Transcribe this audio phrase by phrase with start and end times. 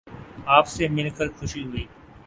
[0.47, 1.85] آپ سے مل کر خوشی ہوئی